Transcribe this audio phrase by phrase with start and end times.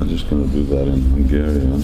[0.00, 1.82] I'm just to do that in Hungarian.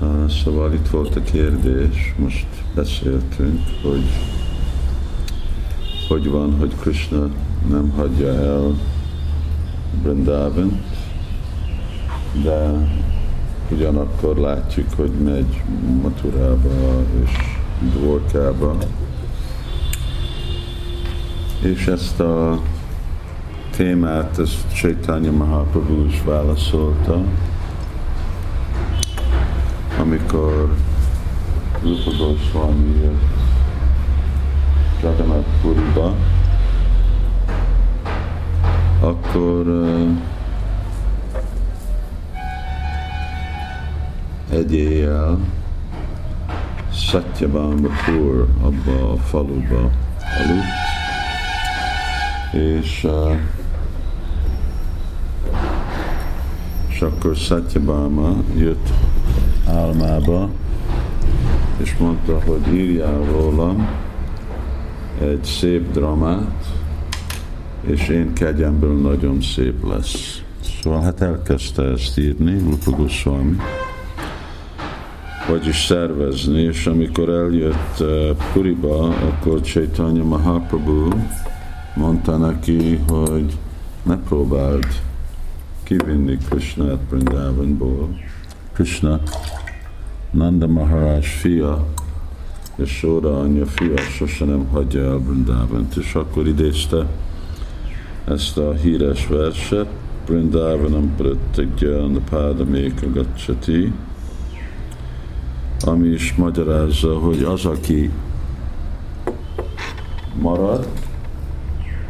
[0.00, 4.04] Uh, szóval itt volt a kérdés, most beszéltünk, hogy
[6.08, 7.28] hogy van, hogy Krishna
[7.68, 8.74] nem hagyja el
[10.02, 10.80] Brindavan,
[12.42, 12.88] de
[13.70, 15.62] ugyanakkor látjuk, hogy megy
[16.02, 17.30] Maturába és
[17.94, 18.76] Dvorkába.
[21.62, 22.60] És ezt a
[23.80, 27.22] témát, ezt Chaitanya Mahaprabhu is válaszolta,
[30.00, 30.74] amikor
[31.82, 33.22] Rupa Goswami jött
[35.02, 36.14] Jagannath Puriba,
[39.00, 40.10] akkor uh,
[44.50, 45.38] egy éjjel
[46.92, 49.90] Satyabamba Pur abba a faluba
[50.38, 50.80] aludt,
[52.52, 53.36] és uh,
[57.00, 58.88] és akkor Satyabama jött
[59.66, 60.48] álmába,
[61.76, 63.88] és mondta, hogy írjál rólam
[65.20, 66.66] egy szép dramát,
[67.80, 70.42] és én kegyemből nagyon szép lesz.
[70.82, 73.56] Szóval hát elkezdte ezt írni, Rupa Goswami,
[75.48, 81.08] vagyis szervezni, és amikor eljött uh, Puriba, akkor Chaitanya Mahaprabhu
[81.94, 83.58] mondta neki, hogy
[84.02, 84.86] ne próbáld
[85.90, 88.18] kivinni Krishnát Brindavanból.
[88.72, 89.20] Krishna
[90.30, 91.86] Nanda Maharaj fia,
[92.76, 97.06] és Sóra anyja fia sose nem hagyja el Brindavant, és akkor idézte
[98.24, 99.86] ezt a híres verset,
[100.26, 103.92] Brindavanam Pratagyan Pádaméka Gacchati,
[105.80, 108.10] ami is magyarázza, hogy az, aki
[110.40, 110.88] marad,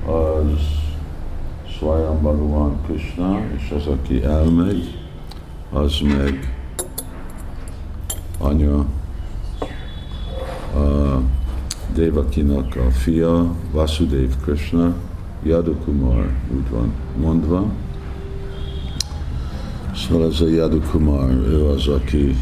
[0.07, 0.81] az
[1.81, 4.99] Swayam Bhagavan Krishna, és az, aki elmegy,
[5.73, 6.55] az meg
[8.39, 8.79] anya
[10.75, 11.21] a
[11.95, 14.95] Devakinak a fia, Vasudev Krishna,
[15.43, 17.65] Yadukumar úgy van mondva.
[19.95, 22.37] Szóval ez a Yadukumar, ő az, aki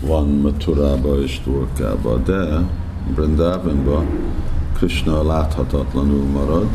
[0.00, 2.68] van Maturába és Dvorkába, de
[3.14, 4.04] Brindavanba
[4.72, 6.66] Krishna láthatatlanul marad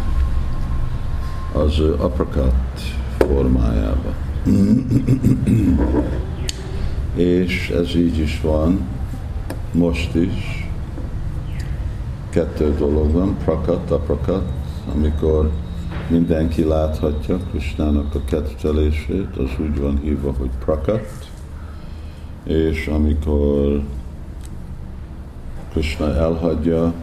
[1.56, 2.54] az aprakat
[3.18, 4.14] formájába.
[7.16, 8.88] és ez így is van
[9.72, 10.70] most is.
[12.30, 14.44] Kettő dolog van, prakat, aprakat,
[14.96, 15.52] amikor
[16.10, 21.30] mindenki láthatja Krisnának a kettelését, az úgy van hívva, hogy prakat,
[22.44, 23.82] és amikor
[25.72, 26.94] Krishna elhagyja,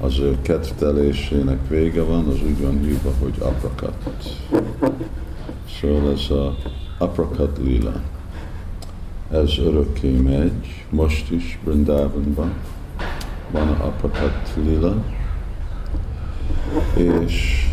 [0.00, 3.96] az ő kettelésének vége van, az úgy van hívva, hogy aprakat.
[5.80, 6.56] Szóval ez a
[6.98, 7.92] aprakat lila.
[9.30, 12.52] Ez örökké megy, most is Brindavanban
[13.50, 15.04] van a aprakat lila,
[16.94, 17.66] és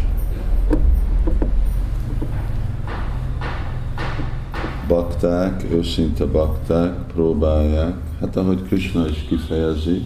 [4.87, 10.05] bakták, őszinte bakták próbálják, hát ahogy Krishna is kifejezi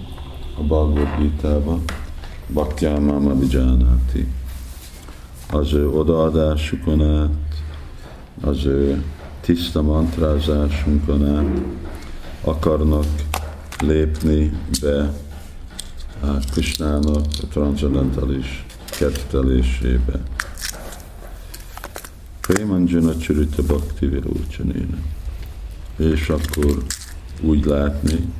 [0.57, 1.17] a Bhagavad
[2.47, 4.27] Gita-ban, Bhaktyámama Vijánati,
[5.51, 7.29] az ő odaadásukon át,
[8.41, 9.03] az ő
[9.41, 11.61] tiszta mantrázásunkon át
[12.41, 13.05] akarnak
[13.79, 15.13] lépni be
[16.21, 20.19] a Krishnának a transzendentális kettelésébe.
[22.41, 24.97] Prémanjana Csürita Bhakti Virócsanéna.
[25.97, 26.83] És akkor
[27.41, 28.33] úgy látni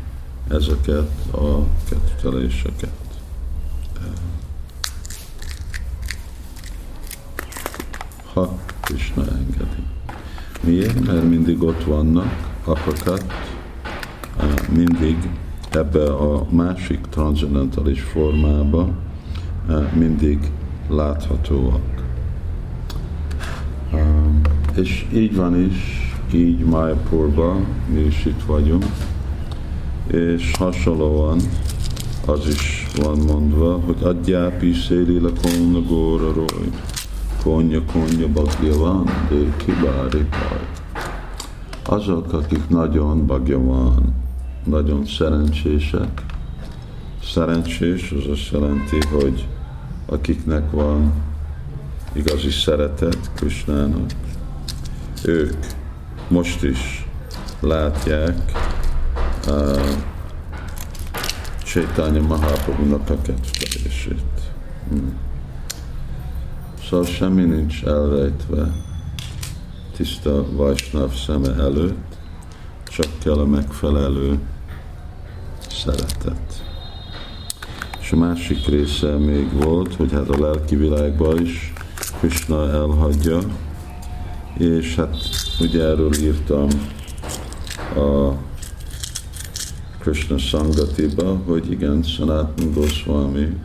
[0.50, 3.07] ezeket a ketteléseket.
[10.68, 11.06] Miért?
[11.06, 13.26] Mert mindig ott vannak apakat,
[14.74, 15.18] mindig
[15.72, 18.90] ebbe a másik transzendentális formába
[19.94, 20.52] mindig
[20.90, 21.82] láthatóak.
[24.76, 28.86] És így van is, így Mayapurban, mi is itt vagyunk,
[30.08, 31.40] és hasonlóan
[32.26, 36.70] az is van mondva, hogy adjápi széli a konna góra roly,
[37.48, 40.68] konya konya bagja van, de kibári baj.
[41.84, 44.14] Azok, akik nagyon bagja van,
[44.64, 46.26] nagyon szerencsések,
[47.24, 49.48] szerencsés az azt jelenti, hogy
[50.06, 51.14] akiknek van
[52.14, 54.12] igazi szeretet Krisnának,
[55.24, 55.56] ők
[56.28, 57.08] most is
[57.60, 58.52] látják
[59.48, 59.90] uh,
[61.64, 64.54] Chaitanya Mahaprabhu-nak a kettelését.
[64.90, 65.27] Hmm.
[66.90, 68.72] Szóval semmi nincs elrejtve
[69.96, 72.18] tiszta Vajsnav szeme előtt,
[72.84, 74.40] csak kell a megfelelő
[75.70, 76.64] szeretet.
[78.00, 81.74] És a másik része még volt, hogy hát a lelki világban is
[82.20, 83.40] Krishna elhagyja,
[84.58, 85.16] és hát
[85.60, 86.68] ugye erről írtam
[87.96, 88.32] a
[90.00, 93.58] Krishna Sangatiba, hogy igen, Sanatana Goswami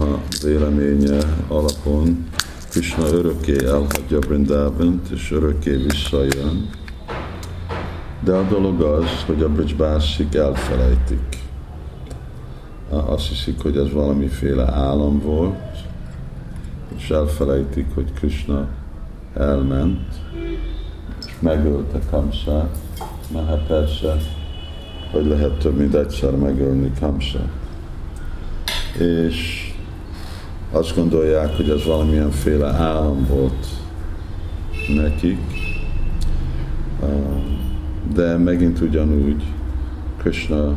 [0.00, 1.18] a véleménye
[1.48, 2.26] alapon
[2.70, 6.70] Krishna örökké elhagyja Brindávant, és örökké visszajön.
[8.24, 11.36] De a dolog az, hogy a Brisbászik elfelejtik.
[12.90, 15.56] Azt hiszik, hogy ez valamiféle állam volt,
[16.96, 18.68] és elfelejtik, hogy Krishna
[19.34, 20.14] elment,
[21.26, 22.76] és megölte Kamsát,
[23.32, 24.16] mert hát persze,
[25.10, 27.52] hogy lehet több mint egyszer megölni Kamsát.
[28.98, 29.67] És
[30.70, 33.66] azt gondolják, hogy ez valamilyenféle állam volt
[34.94, 35.38] nekik,
[38.14, 39.42] de megint ugyanúgy
[40.16, 40.74] Krishna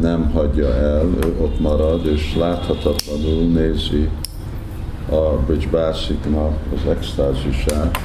[0.00, 4.08] nem hagyja el, ő ott marad, és láthatatlanul nézi
[5.10, 7.98] a Bridgebásiknak az extázisát,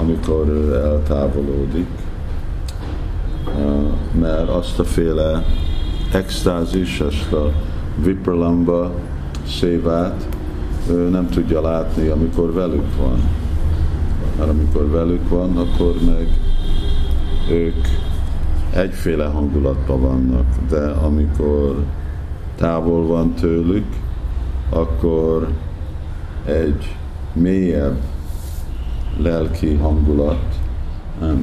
[0.00, 1.88] amikor ő eltávolodik,
[4.20, 5.44] mert azt a féle
[6.12, 7.52] extázis, ezt a
[8.02, 8.94] Vipralamba
[9.46, 10.28] szévát
[10.90, 13.20] ő nem tudja látni, amikor velük van.
[14.38, 16.28] Mert amikor velük van, akkor meg
[17.50, 17.86] ők
[18.74, 21.84] egyféle hangulatban vannak, de amikor
[22.56, 23.86] távol van tőlük,
[24.70, 25.48] akkor
[26.44, 26.96] egy
[27.32, 27.98] mélyebb
[29.18, 30.58] lelki hangulat,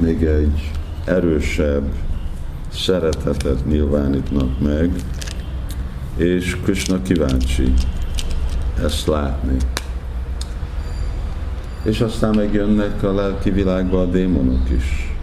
[0.00, 0.70] még egy
[1.04, 1.92] erősebb
[2.72, 4.90] szeretetet nyilvánítnak meg,
[6.22, 7.72] és Krishna kíváncsi
[8.84, 9.56] ezt látni.
[11.82, 15.16] És aztán megjönnek a lelki világba a démonok is.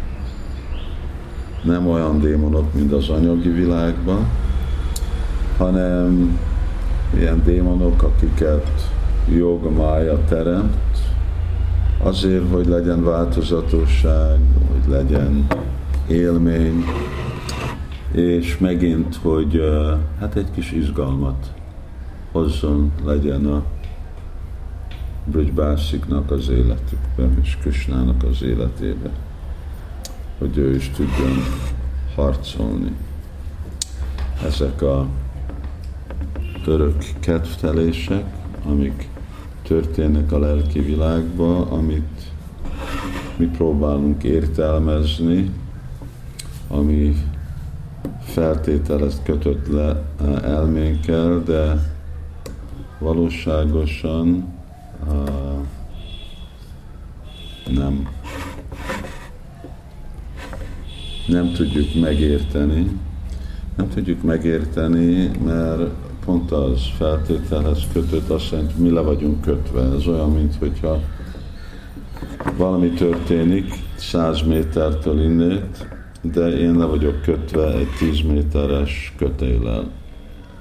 [1.63, 4.27] Nem olyan démonok, mint az anyagi világban,
[5.57, 6.39] hanem
[7.17, 8.89] ilyen démonok, akiket
[9.35, 10.97] joga mája teremt,
[12.03, 14.39] azért, hogy legyen változatosság,
[14.71, 15.47] hogy legyen
[16.07, 16.85] élmény,
[18.11, 19.61] és megint, hogy
[20.19, 21.53] hát egy kis izgalmat
[22.31, 23.63] hozzon legyen a
[25.25, 29.09] Bridgebásiknak az életükben, és Kösnának az életébe,
[30.37, 31.43] hogy ő is tudjon
[32.15, 32.91] harcolni.
[34.45, 35.07] Ezek a
[36.65, 38.25] örök kedvtelések,
[38.65, 39.07] amik
[39.61, 42.21] történnek a lelki világban, amit
[43.37, 45.51] mi próbálunk értelmezni,
[46.67, 47.15] ami
[48.29, 51.91] feltételezt kötött le eh, elménkkel, de
[52.99, 54.53] valóságosan
[55.07, 55.65] uh,
[57.75, 58.07] nem
[61.29, 62.99] nem tudjuk megérteni,
[63.75, 65.89] nem tudjuk megérteni, mert
[66.25, 69.81] pont az feltételhez kötött, azt jelenti, mi le vagyunk kötve.
[69.81, 70.99] Ez olyan, mint hogyha
[72.57, 75.87] valami történik száz métertől innét,
[76.21, 79.89] de én le vagyok kötve egy 10 méteres kötéllel.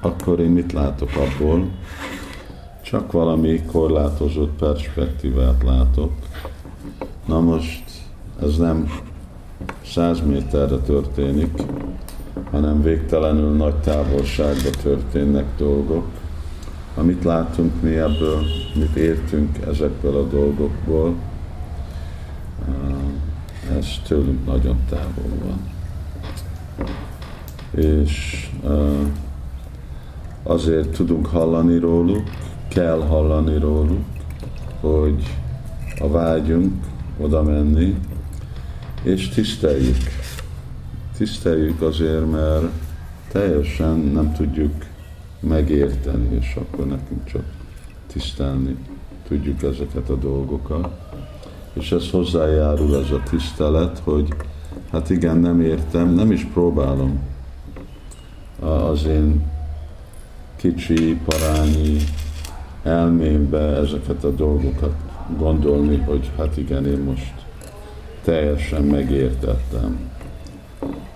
[0.00, 1.68] Akkor én mit látok abból?
[2.82, 6.12] Csak valami korlátozott perspektívát látok.
[7.26, 7.82] Na most
[8.42, 8.90] ez nem
[9.84, 11.62] 100 méterre történik,
[12.50, 16.06] hanem végtelenül nagy távolságban történnek dolgok.
[16.94, 18.42] Amit látunk mi ebből,
[18.74, 21.14] mit értünk ezekből a dolgokból,
[23.76, 25.70] ez tőlünk nagyon távol van.
[27.84, 28.46] És
[30.42, 32.22] azért tudunk hallani róluk,
[32.68, 34.04] kell hallani róluk,
[34.80, 35.36] hogy
[36.00, 36.84] a vágyunk
[37.18, 37.96] oda menni,
[39.02, 39.96] és tiszteljük.
[41.16, 42.66] Tiszteljük azért, mert
[43.32, 44.74] teljesen nem tudjuk
[45.40, 47.44] megérteni, és akkor nekünk csak
[48.06, 48.76] tisztelni
[49.28, 50.88] tudjuk ezeket a dolgokat
[51.78, 54.28] és ez hozzájárul ez a tisztelet, hogy
[54.90, 57.20] hát igen, nem értem, nem is próbálom
[58.60, 59.46] az én
[60.56, 61.96] kicsi, parányi
[62.82, 64.94] elmémbe ezeket a dolgokat
[65.38, 67.34] gondolni, hogy hát igen, én most
[68.22, 70.10] teljesen megértettem.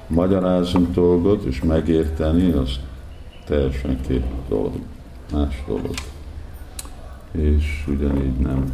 [0.06, 2.80] Magyarázunk dolgot, és megérteni, az
[3.46, 4.72] teljesen két dolog,
[5.32, 5.94] más dolog.
[7.32, 8.72] És ugyanígy nem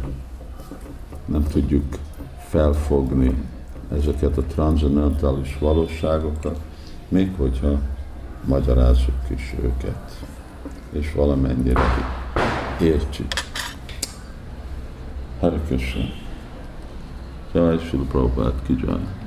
[1.39, 1.97] nem tudjuk
[2.37, 3.43] felfogni
[3.91, 6.59] ezeket a transzendentális valóságokat,
[7.07, 7.79] még hogyha
[8.45, 10.25] magyarázzuk is őket,
[10.91, 11.81] és valamennyire
[12.81, 13.27] értjük.
[15.39, 16.03] Hare Krishna.
[17.53, 19.19] Jai Srila Prabhupada ki jai.